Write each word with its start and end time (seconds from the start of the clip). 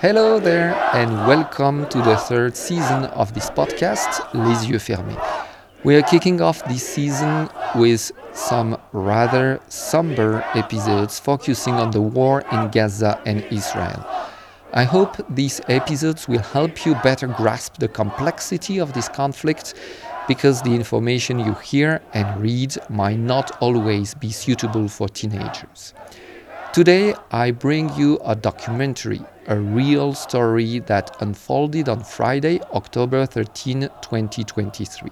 Hello 0.00 0.40
there, 0.40 0.74
and 0.94 1.12
welcome 1.26 1.86
to 1.90 1.98
the 1.98 2.16
third 2.16 2.56
season 2.56 3.04
of 3.20 3.34
this 3.34 3.50
podcast, 3.50 4.32
Les 4.32 4.66
Yeux 4.66 4.78
Fermés. 4.78 5.20
We 5.84 5.94
are 5.94 6.00
kicking 6.00 6.40
off 6.40 6.64
this 6.64 6.88
season 6.88 7.50
with 7.74 8.10
some 8.32 8.78
rather 8.92 9.60
somber 9.68 10.42
episodes 10.54 11.18
focusing 11.18 11.74
on 11.74 11.90
the 11.90 12.00
war 12.00 12.42
in 12.50 12.70
Gaza 12.70 13.20
and 13.26 13.44
Israel. 13.52 14.02
I 14.72 14.84
hope 14.84 15.18
these 15.28 15.60
episodes 15.68 16.26
will 16.26 16.46
help 16.54 16.86
you 16.86 16.94
better 17.02 17.26
grasp 17.26 17.76
the 17.76 17.88
complexity 17.88 18.78
of 18.78 18.94
this 18.94 19.10
conflict 19.10 19.74
because 20.26 20.62
the 20.62 20.74
information 20.74 21.38
you 21.38 21.52
hear 21.56 22.00
and 22.14 22.40
read 22.40 22.74
might 22.88 23.18
not 23.18 23.50
always 23.60 24.14
be 24.14 24.30
suitable 24.30 24.88
for 24.88 25.10
teenagers. 25.10 25.92
Today, 26.72 27.14
I 27.32 27.50
bring 27.50 27.92
you 27.96 28.20
a 28.24 28.36
documentary, 28.36 29.20
a 29.48 29.58
real 29.58 30.14
story 30.14 30.78
that 30.78 31.20
unfolded 31.20 31.88
on 31.88 32.04
Friday, 32.04 32.60
October 32.72 33.26
13, 33.26 33.88
2023. 34.00 35.10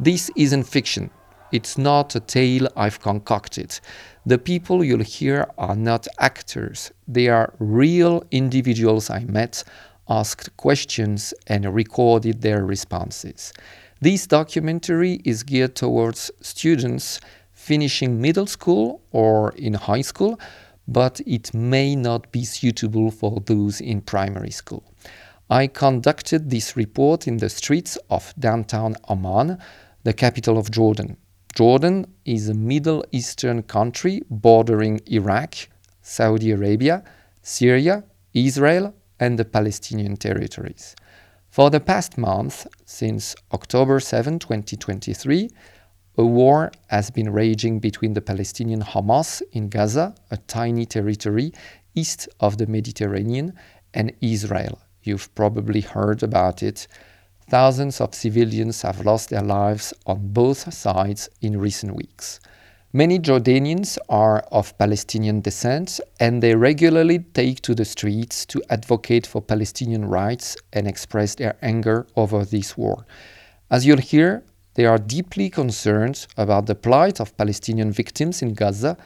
This 0.00 0.32
isn't 0.34 0.64
fiction. 0.64 1.10
It's 1.52 1.78
not 1.78 2.16
a 2.16 2.20
tale 2.20 2.66
I've 2.76 3.00
concocted. 3.00 3.78
The 4.26 4.36
people 4.36 4.82
you'll 4.82 5.04
hear 5.04 5.48
are 5.58 5.76
not 5.76 6.08
actors, 6.18 6.90
they 7.06 7.28
are 7.28 7.54
real 7.60 8.24
individuals 8.32 9.10
I 9.10 9.20
met, 9.20 9.62
asked 10.08 10.56
questions, 10.56 11.32
and 11.46 11.72
recorded 11.72 12.42
their 12.42 12.64
responses. 12.64 13.52
This 14.00 14.26
documentary 14.26 15.20
is 15.24 15.44
geared 15.44 15.76
towards 15.76 16.32
students 16.40 17.20
finishing 17.52 18.20
middle 18.20 18.46
school 18.46 19.00
or 19.12 19.52
in 19.52 19.74
high 19.74 20.02
school, 20.02 20.38
but 20.86 21.20
it 21.26 21.54
may 21.54 21.96
not 21.96 22.30
be 22.32 22.44
suitable 22.44 23.10
for 23.10 23.40
those 23.46 23.80
in 23.80 24.00
primary 24.00 24.50
school. 24.50 24.84
I 25.50 25.66
conducted 25.66 26.50
this 26.50 26.76
report 26.76 27.26
in 27.26 27.36
the 27.36 27.50
streets 27.50 27.98
of 28.10 28.34
downtown 28.38 28.96
Amman, 29.08 29.58
the 30.02 30.12
capital 30.12 30.58
of 30.58 30.70
Jordan. 30.70 31.16
Jordan 31.54 32.06
is 32.24 32.48
a 32.48 32.54
Middle 32.54 33.04
Eastern 33.12 33.62
country 33.62 34.22
bordering 34.28 35.00
Iraq, 35.06 35.54
Saudi 36.02 36.50
Arabia, 36.50 37.04
Syria, 37.42 38.04
Israel, 38.32 38.94
and 39.20 39.38
the 39.38 39.44
Palestinian 39.44 40.16
territories. 40.16 40.96
For 41.48 41.70
the 41.70 41.78
past 41.78 42.18
month, 42.18 42.66
since 42.84 43.36
October 43.52 44.00
7, 44.00 44.40
2023, 44.40 45.50
a 46.16 46.24
war 46.24 46.72
has 46.88 47.10
been 47.10 47.30
raging 47.32 47.80
between 47.80 48.14
the 48.14 48.20
Palestinian 48.20 48.82
Hamas 48.82 49.42
in 49.52 49.68
Gaza, 49.68 50.14
a 50.30 50.36
tiny 50.36 50.86
territory 50.86 51.52
east 51.94 52.28
of 52.40 52.58
the 52.58 52.66
Mediterranean, 52.66 53.54
and 53.92 54.12
Israel. 54.20 54.80
You've 55.02 55.32
probably 55.34 55.80
heard 55.80 56.22
about 56.22 56.62
it 56.62 56.88
Thousands 57.50 58.00
of 58.00 58.14
civilians 58.14 58.80
have 58.82 59.04
lost 59.04 59.28
their 59.28 59.42
lives 59.42 59.92
on 60.06 60.32
both 60.32 60.72
sides 60.72 61.28
in 61.42 61.60
recent 61.60 61.94
weeks. 61.94 62.40
Many 62.94 63.18
Jordanians 63.18 63.98
are 64.08 64.38
of 64.50 64.76
Palestinian 64.78 65.42
descent 65.42 66.00
and 66.20 66.42
they 66.42 66.54
regularly 66.54 67.18
take 67.18 67.60
to 67.62 67.74
the 67.74 67.84
streets 67.84 68.46
to 68.46 68.62
advocate 68.70 69.26
for 69.26 69.42
Palestinian 69.42 70.06
rights 70.06 70.56
and 70.72 70.86
express 70.88 71.34
their 71.34 71.56
anger 71.60 72.06
over 72.16 72.44
this 72.46 72.78
war. 72.78 73.04
As 73.70 73.84
you'll 73.84 73.98
hear, 73.98 74.42
they 74.74 74.86
are 74.86 74.98
deeply 74.98 75.50
concerned 75.50 76.26
about 76.36 76.66
the 76.66 76.74
plight 76.74 77.20
of 77.20 77.36
Palestinian 77.36 77.92
victims 77.92 78.42
in 78.42 78.54
Gaza. 78.54 78.96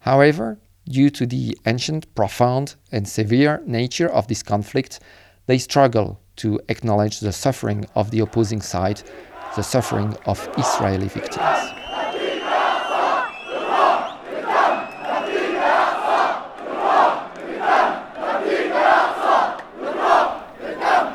However, 0.00 0.58
due 0.88 1.10
to 1.10 1.26
the 1.26 1.56
ancient, 1.66 2.12
profound, 2.14 2.76
and 2.90 3.06
severe 3.06 3.62
nature 3.66 4.08
of 4.08 4.26
this 4.26 4.42
conflict, 4.42 5.00
they 5.46 5.58
struggle 5.58 6.20
to 6.36 6.60
acknowledge 6.68 7.20
the 7.20 7.32
suffering 7.32 7.86
of 7.94 8.10
the 8.10 8.20
opposing 8.20 8.62
side, 8.62 9.02
the 9.56 9.62
suffering 9.62 10.16
of 10.26 10.48
Israeli 10.56 11.08
victims. 11.08 11.77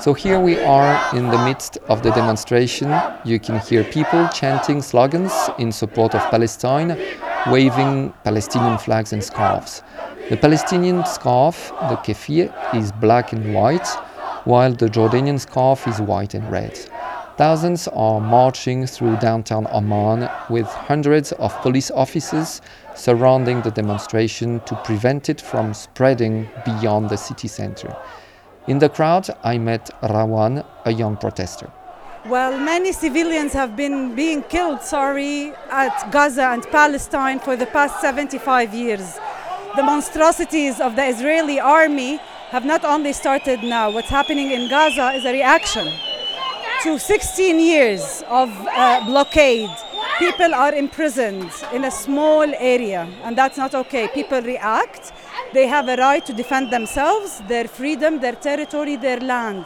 So 0.04 0.14
here 0.14 0.38
we 0.38 0.60
are 0.60 1.16
in 1.16 1.30
the 1.30 1.38
midst 1.46 1.78
of 1.88 2.04
the 2.04 2.12
demonstration. 2.12 2.94
You 3.24 3.40
can 3.40 3.62
hear 3.62 3.86
people 3.86 4.28
chanting 4.34 4.82
slogans 4.82 5.32
in 5.58 5.72
support 5.72 6.14
of 6.14 6.20
Palestine, 6.30 7.00
waving 7.48 8.14
Palestinian 8.26 8.78
flags 8.80 9.14
and 9.14 9.24
scarves. 9.24 9.82
The 10.30 10.36
Palestinian 10.36 11.06
scarf, 11.06 11.70
the 11.88 11.96
keffiyeh, 11.96 12.76
is 12.76 12.92
black 12.92 13.32
and 13.32 13.54
white, 13.56 13.88
while 14.44 14.74
the 14.74 14.90
Jordanian 14.90 15.40
scarf 15.40 15.88
is 15.88 16.02
white 16.02 16.34
and 16.34 16.52
red. 16.52 16.78
Thousands 17.38 17.88
are 17.88 18.20
marching 18.20 18.86
through 18.86 19.16
downtown 19.22 19.68
Amman 19.68 20.30
with 20.50 20.68
hundreds 20.68 21.32
of 21.32 21.58
police 21.62 21.92
officers 21.92 22.60
surrounding 22.94 23.62
the 23.62 23.72
demonstration 23.72 24.60
to 24.66 24.76
prevent 24.84 25.30
it 25.30 25.40
from 25.40 25.74
spreading 25.74 26.50
beyond 26.66 27.10
the 27.10 27.16
city 27.16 27.48
center. 27.48 27.96
In 28.66 28.80
the 28.80 28.88
crowd, 28.88 29.28
I 29.44 29.58
met 29.58 29.90
Rawan, 30.02 30.64
a 30.86 30.92
young 30.94 31.18
protester. 31.18 31.70
Well, 32.26 32.58
many 32.58 32.94
civilians 32.94 33.52
have 33.52 33.76
been 33.76 34.16
being 34.16 34.42
killed, 34.44 34.82
sorry, 34.82 35.52
at 35.70 36.10
Gaza 36.12 36.44
and 36.44 36.64
Palestine 36.72 37.40
for 37.40 37.58
the 37.58 37.66
past 37.66 38.00
75 38.00 38.74
years. 38.74 39.20
The 39.76 39.84
monstrosities 39.84 40.80
of 40.80 40.96
the 40.96 41.04
Israeli 41.04 41.60
army 41.60 42.22
have 42.52 42.64
not 42.64 42.86
only 42.86 43.12
started 43.12 43.64
now, 43.64 43.92
what's 43.92 44.08
happening 44.08 44.52
in 44.52 44.70
Gaza 44.70 45.12
is 45.12 45.26
a 45.26 45.34
reaction 45.34 45.92
to 46.84 46.98
16 46.98 47.60
years 47.60 48.24
of 48.30 48.50
uh, 48.50 49.04
blockade. 49.06 49.70
People 50.20 50.54
are 50.56 50.74
imprisoned 50.74 51.52
in 51.74 51.84
a 51.84 51.92
small 51.92 52.46
area, 52.58 53.10
and 53.24 53.38
that's 53.38 53.58
not 53.58 53.76
okay. 53.76 54.08
People 54.14 54.42
react. 54.42 55.12
They 55.54 55.68
have 55.68 55.88
a 55.88 55.96
right 55.98 56.26
to 56.26 56.34
defend 56.34 56.72
themselves, 56.72 57.42
their 57.48 57.68
freedom, 57.68 58.20
their 58.20 58.34
territory, 58.34 58.96
their 58.96 59.20
land. 59.20 59.66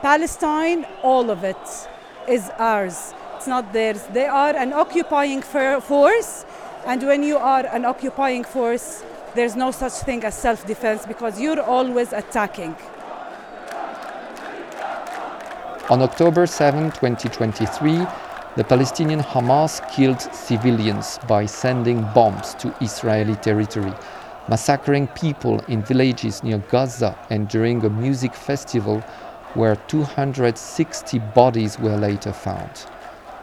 Palestine, 0.00 0.86
all 1.02 1.30
of 1.30 1.44
it 1.44 1.88
is 2.26 2.50
ours. 2.58 3.12
It's 3.36 3.46
not 3.46 3.70
theirs. 3.72 4.02
They 4.14 4.26
are 4.26 4.56
an 4.56 4.72
occupying 4.72 5.42
force, 5.42 6.46
and 6.86 7.02
when 7.02 7.22
you 7.22 7.36
are 7.36 7.66
an 7.66 7.84
occupying 7.84 8.44
force, 8.44 9.04
there's 9.34 9.54
no 9.54 9.70
such 9.70 9.92
thing 10.06 10.24
as 10.24 10.34
self 10.34 10.66
defense 10.66 11.04
because 11.04 11.38
you're 11.38 11.60
always 11.60 12.14
attacking. 12.14 12.74
On 15.90 16.00
October 16.00 16.46
7, 16.46 16.90
2023, 16.92 18.06
the 18.56 18.64
Palestinian 18.64 19.20
Hamas 19.20 19.86
killed 19.92 20.20
civilians 20.32 21.20
by 21.28 21.44
sending 21.44 22.00
bombs 22.14 22.54
to 22.54 22.74
Israeli 22.80 23.36
territory, 23.36 23.92
massacring 24.48 25.08
people 25.08 25.60
in 25.68 25.82
villages 25.82 26.42
near 26.42 26.58
Gaza 26.58 27.16
and 27.30 27.48
during 27.48 27.84
a 27.84 27.90
music 27.90 28.34
festival 28.34 29.00
where 29.54 29.76
260 29.88 31.18
bodies 31.34 31.78
were 31.78 31.96
later 31.96 32.32
found. 32.32 32.70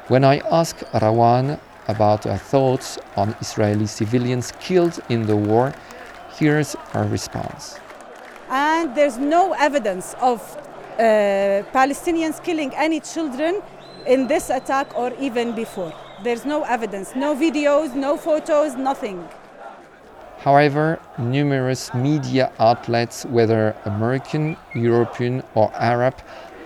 When 0.07 0.23
I 0.23 0.39
asked 0.51 0.83
Rawan 0.93 1.59
about 1.87 2.23
her 2.25 2.37
thoughts 2.37 2.99
on 3.17 3.35
Israeli 3.41 3.87
civilians 3.87 4.53
killed 4.59 4.99
in 5.09 5.25
the 5.25 5.35
war, 5.35 5.73
here's 6.37 6.73
her 6.91 7.05
response. 7.05 7.79
And 8.49 8.95
there's 8.95 9.17
no 9.17 9.53
evidence 9.53 10.15
of 10.21 10.39
uh, 10.99 11.63
Palestinians 11.73 12.43
killing 12.43 12.73
any 12.75 12.99
children 12.99 13.61
in 14.05 14.27
this 14.27 14.49
attack 14.49 14.95
or 14.95 15.13
even 15.19 15.55
before. 15.55 15.93
There's 16.23 16.45
no 16.45 16.63
evidence, 16.63 17.15
no 17.15 17.35
videos, 17.35 17.95
no 17.95 18.15
photos, 18.17 18.75
nothing. 18.75 19.27
However, 20.43 20.99
numerous 21.17 21.93
media 21.93 22.51
outlets, 22.59 23.25
whether 23.27 23.73
American, 23.85 24.57
European, 24.75 25.41
or 25.55 25.71
Arab, 25.73 26.15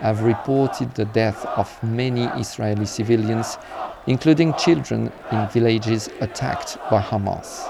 have 0.01 0.23
reported 0.23 0.95
the 0.95 1.05
death 1.05 1.45
of 1.45 1.71
many 1.83 2.23
Israeli 2.41 2.87
civilians, 2.87 3.59
including 4.07 4.55
children 4.55 5.11
in 5.31 5.47
villages 5.49 6.09
attacked 6.21 6.79
by 6.89 6.99
Hamas. 7.03 7.69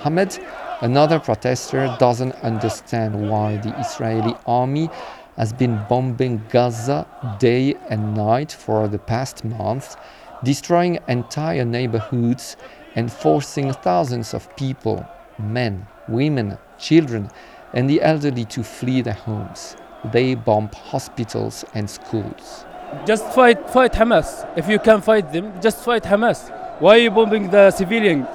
Hamed, 0.00 0.38
another 0.82 1.20
protester, 1.20 1.96
doesn't 1.98 2.34
understand 2.42 3.30
why 3.30 3.56
the 3.56 3.74
Israeli 3.80 4.36
army 4.46 4.90
has 5.38 5.54
been 5.54 5.80
bombing 5.88 6.42
Gaza 6.50 7.06
day 7.38 7.76
and 7.88 8.14
night 8.14 8.52
for 8.52 8.88
the 8.88 8.98
past 8.98 9.42
month, 9.42 9.96
destroying 10.44 10.98
entire 11.08 11.64
neighborhoods 11.64 12.58
and 12.96 13.12
forcing 13.12 13.72
thousands 13.72 14.34
of 14.34 14.54
people, 14.56 15.06
men, 15.38 15.86
women, 16.08 16.58
children, 16.78 17.30
and 17.72 17.88
the 17.88 18.02
elderly 18.02 18.44
to 18.46 18.64
flee 18.64 19.02
their 19.02 19.14
homes 19.14 19.76
they 20.12 20.34
bomb 20.34 20.68
hospitals 20.90 21.64
and 21.74 21.88
schools. 21.88 22.64
Just 23.06 23.32
fight, 23.34 23.68
fight 23.70 23.92
Hamas. 23.92 24.48
If 24.56 24.68
you 24.68 24.78
can 24.78 25.00
fight 25.00 25.32
them, 25.32 25.60
just 25.60 25.84
fight 25.84 26.04
Hamas. 26.04 26.50
Why 26.80 26.96
are 26.96 26.98
you 26.98 27.10
bombing 27.10 27.50
the 27.50 27.70
civilian 27.70 28.26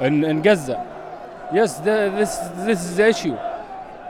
in, 0.00 0.24
in 0.24 0.42
Gaza? 0.42 0.84
Yes, 1.52 1.78
the, 1.78 2.12
this, 2.16 2.36
this 2.66 2.84
is 2.84 2.96
the 2.96 3.08
issue. 3.08 3.36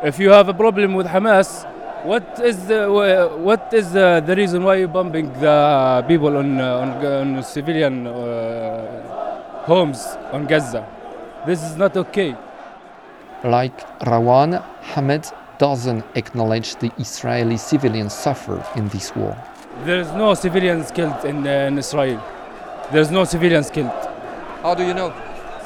If 0.03 0.19
you 0.19 0.31
have 0.31 0.49
a 0.49 0.55
problem 0.55 0.95
with 0.95 1.07
Hamas, 1.07 1.71
what 2.05 2.39
is 2.41 2.67
the 2.67 2.87
what 3.39 3.73
is 3.73 3.93
the, 3.93 4.23
the 4.27 4.37
reason 4.37 4.63
why 4.63 4.75
you 4.77 4.87
bombing 4.87 5.33
the 5.41 6.05
people 6.07 6.37
on 6.37 6.61
uh, 6.61 6.77
on, 6.77 7.37
on 7.37 7.43
civilian 7.43 8.07
uh, 8.07 9.34
homes 9.67 10.01
on 10.33 10.47
Gaza? 10.47 10.87
This 11.47 11.63
is 11.63 11.77
not 11.77 11.97
okay. 11.97 12.37
Like 13.45 13.79
Rawan, 14.01 14.63
Hamed 14.83 15.31
doesn't 15.59 16.05
acknowledge 16.15 16.77
the 16.77 16.91
Israeli 16.99 17.57
civilians 17.57 18.13
suffer 18.13 18.65
in 18.77 18.89
this 18.89 19.15
war. 19.15 19.37
There 19.85 20.01
is 20.01 20.11
no 20.13 20.35
civilians 20.35 20.91
killed 20.91 21.25
in, 21.25 21.47
uh, 21.47 21.51
in 21.69 21.79
Israel. 21.79 22.21
There's 22.93 23.11
no 23.11 23.25
civilians 23.25 23.71
killed. 23.71 23.91
How 24.63 24.75
do 24.75 24.85
you 24.87 24.95
know? 24.95 25.13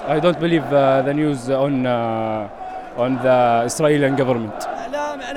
I 0.06 0.18
don't 0.20 0.40
believe 0.40 0.64
uh, 0.72 1.02
the 1.02 1.12
news 1.14 1.50
on 1.50 1.86
uh, 1.86 2.48
on 2.96 3.16
the 3.16 3.62
Israeli 3.66 4.08
government. 4.16 4.54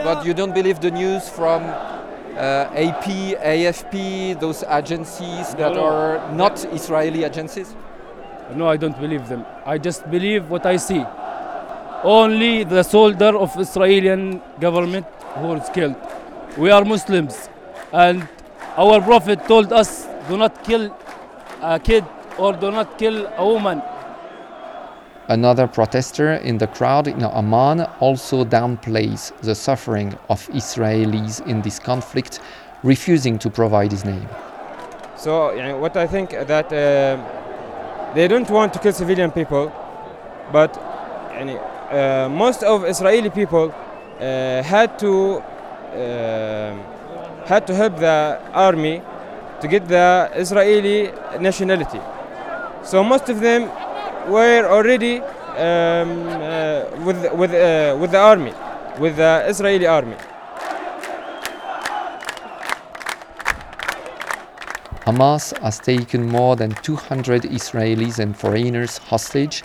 But 0.03 0.25
you 0.25 0.33
don't 0.33 0.53
believe 0.53 0.79
the 0.79 0.89
news 0.91 1.29
from 1.29 1.61
uh, 1.63 2.85
AP, 2.85 3.05
AFP, 3.55 4.39
those 4.39 4.63
agencies 4.63 5.53
that 5.55 5.73
No. 5.75 5.83
are 5.85 6.31
not 6.33 6.55
Israeli 6.73 7.23
agencies? 7.23 7.75
No, 8.55 8.67
I 8.67 8.77
don't 8.77 8.99
believe 8.99 9.27
them. 9.29 9.45
I 9.65 9.77
just 9.77 10.09
believe 10.09 10.49
what 10.49 10.65
I 10.65 10.77
see. 10.77 11.03
Only 12.03 12.63
the 12.63 12.83
soldier 12.83 13.37
of 13.37 13.57
Israeli 13.59 14.41
government 14.59 15.05
who 15.35 15.47
was 15.47 15.69
killed. 15.69 15.95
We 16.57 16.69
are 16.71 16.83
Muslims, 16.83 17.49
and 17.93 18.27
our 18.75 18.99
Prophet 19.01 19.47
told 19.47 19.71
us, 19.71 20.07
"Do 20.27 20.37
not 20.37 20.63
kill 20.63 20.91
a 21.61 21.79
kid 21.79 22.03
or 22.37 22.53
do 22.53 22.71
not 22.71 22.97
kill 22.97 23.27
a 23.37 23.45
woman." 23.45 23.81
Another 25.27 25.67
protester 25.67 26.33
in 26.33 26.57
the 26.57 26.67
crowd 26.67 27.07
in 27.07 27.23
Amman 27.23 27.87
also 27.99 28.43
downplays 28.43 29.31
the 29.41 29.55
suffering 29.55 30.17
of 30.29 30.49
Israelis 30.49 31.45
in 31.47 31.61
this 31.61 31.79
conflict, 31.79 32.39
refusing 32.83 33.39
to 33.39 33.49
provide 33.49 33.91
his 33.91 34.03
name. 34.03 34.27
So, 35.15 35.53
what 35.77 35.95
I 35.95 36.07
think 36.07 36.31
that. 36.31 36.73
Uh, 36.73 37.40
they 38.13 38.27
don't 38.27 38.49
want 38.49 38.73
to 38.73 38.79
kill 38.79 38.91
civilian 38.91 39.31
people, 39.31 39.71
but 40.51 40.77
uh, 40.77 42.27
most 42.29 42.61
of 42.61 42.83
Israeli 42.83 43.29
people 43.29 43.73
uh, 44.19 44.61
had 44.63 44.99
to 44.99 45.37
uh, 45.39 46.75
had 47.45 47.65
to 47.67 47.73
help 47.73 47.97
the 47.97 48.39
army 48.53 49.01
to 49.61 49.67
get 49.67 49.87
the 49.87 50.29
Israeli 50.35 51.11
nationality. 51.39 52.01
So 52.83 53.03
most 53.03 53.29
of 53.29 53.39
them 53.39 53.69
were 54.27 54.65
already 54.67 55.19
um, 55.19 56.27
uh, 56.27 56.85
with 57.05 57.19
with 57.33 57.53
uh, 57.53 57.95
with 57.99 58.11
the 58.11 58.19
army, 58.19 58.53
with 58.99 59.15
the 59.15 59.43
Israeli 59.47 59.87
army. 59.87 60.17
Hamas 65.05 65.57
has 65.61 65.79
taken 65.79 66.27
more 66.27 66.55
than 66.55 66.69
200 66.83 67.41
Israelis 67.43 68.19
and 68.19 68.37
foreigners 68.37 68.99
hostage. 68.99 69.63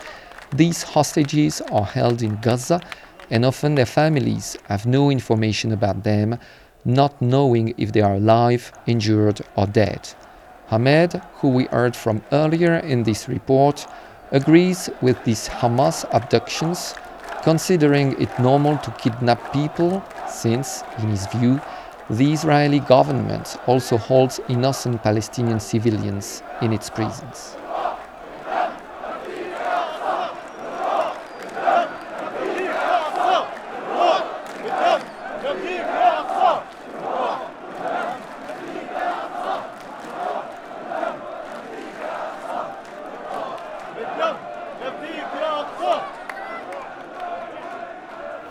These 0.55 0.83
hostages 0.83 1.61
are 1.71 1.85
held 1.85 2.23
in 2.23 2.39
Gaza, 2.41 2.81
and 3.31 3.45
often 3.45 3.75
their 3.75 3.85
families 3.85 4.57
have 4.69 4.87
no 4.87 5.11
information 5.11 5.73
about 5.73 6.05
them, 6.05 6.39
not 6.87 7.21
knowing 7.21 7.75
if 7.77 7.93
they 7.93 8.01
are 8.01 8.15
alive, 8.15 8.73
injured, 8.87 9.43
or 9.57 9.67
dead. 9.67 10.09
Hamed, 10.69 11.21
who 11.35 11.49
we 11.49 11.65
heard 11.65 11.95
from 11.95 12.23
earlier 12.33 12.77
in 12.77 13.03
this 13.03 13.29
report, 13.29 13.87
agrees 14.31 14.89
with 15.03 15.23
these 15.25 15.49
Hamas 15.49 16.07
abductions, 16.15 16.95
considering 17.43 18.19
it 18.19 18.31
normal 18.39 18.79
to 18.79 18.91
kidnap 18.93 19.53
people, 19.53 20.03
since, 20.27 20.83
in 20.99 21.09
his 21.11 21.27
view, 21.27 21.61
the 22.09 22.33
Israeli 22.33 22.81
government 22.81 23.57
also 23.67 23.97
holds 23.97 24.41
innocent 24.49 25.03
Palestinian 25.03 25.59
civilians 25.59 26.43
in 26.63 26.73
its 26.73 26.89
prisons. 26.89 27.57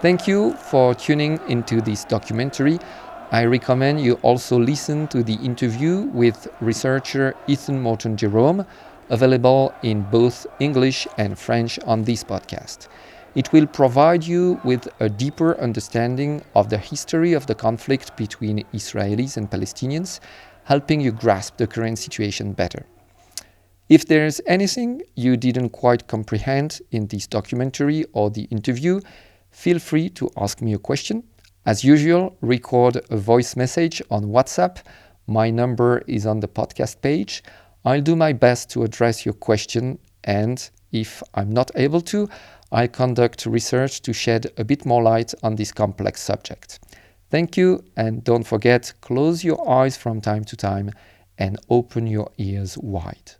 Thank 0.01 0.27
you 0.27 0.53
for 0.53 0.93
tuning 0.93 1.39
into 1.47 1.81
this 1.81 2.03
documentary. 2.03 2.77
I 3.31 3.43
recommend 3.45 4.01
you 4.01 4.13
also 4.21 4.59
listen 4.59 5.07
to 5.07 5.23
the 5.23 5.33
interview 5.35 6.01
with 6.13 6.47
researcher 6.61 7.33
Ethan 7.47 7.81
Morton 7.81 8.15
Jerome, 8.15 8.65
available 9.09 9.73
in 9.81 10.03
both 10.03 10.45
English 10.59 11.07
and 11.17 11.37
French 11.37 11.79
on 11.87 12.03
this 12.03 12.23
podcast. 12.23 12.87
It 13.33 13.51
will 13.51 13.65
provide 13.65 14.23
you 14.23 14.61
with 14.63 14.87
a 14.99 15.09
deeper 15.09 15.59
understanding 15.59 16.43
of 16.53 16.69
the 16.69 16.77
history 16.77 17.33
of 17.33 17.47
the 17.47 17.55
conflict 17.55 18.15
between 18.15 18.63
Israelis 18.73 19.37
and 19.37 19.49
Palestinians, 19.49 20.19
helping 20.63 21.01
you 21.01 21.11
grasp 21.11 21.57
the 21.57 21.67
current 21.67 21.97
situation 21.97 22.53
better. 22.53 22.85
If 23.89 24.05
there's 24.05 24.39
anything 24.45 25.01
you 25.15 25.35
didn't 25.35 25.69
quite 25.69 26.07
comprehend 26.07 26.79
in 26.91 27.07
this 27.07 27.25
documentary 27.25 28.05
or 28.13 28.29
the 28.29 28.43
interview, 28.43 29.01
feel 29.49 29.79
free 29.79 30.09
to 30.11 30.29
ask 30.37 30.61
me 30.61 30.73
a 30.73 30.79
question. 30.79 31.23
As 31.65 31.83
usual, 31.83 32.37
record 32.41 33.01
a 33.09 33.17
voice 33.17 33.55
message 33.55 33.99
on 34.11 34.25
WhatsApp. 34.25 34.77
My 35.25 35.49
number 35.49 36.03
is 36.05 36.27
on 36.27 36.39
the 36.39 36.47
podcast 36.47 37.01
page. 37.01 37.43
I'll 37.83 38.03
do 38.03 38.15
my 38.15 38.33
best 38.33 38.69
to 38.71 38.83
address 38.83 39.25
your 39.25 39.33
question, 39.33 39.97
and 40.23 40.69
if 40.91 41.23
I'm 41.33 41.49
not 41.49 41.71
able 41.73 42.01
to, 42.01 42.29
I 42.71 42.85
conduct 42.85 43.47
research 43.47 44.03
to 44.03 44.13
shed 44.13 44.51
a 44.57 44.63
bit 44.63 44.85
more 44.85 45.01
light 45.01 45.33
on 45.41 45.55
this 45.55 45.71
complex 45.71 46.21
subject. 46.21 46.79
Thank 47.31 47.57
you, 47.57 47.83
and 47.97 48.23
don't 48.23 48.45
forget, 48.45 48.93
close 49.01 49.43
your 49.43 49.67
eyes 49.67 49.97
from 49.97 50.21
time 50.21 50.43
to 50.43 50.55
time 50.55 50.91
and 51.39 51.57
open 51.71 52.05
your 52.05 52.29
ears 52.37 52.77
wide. 52.77 53.31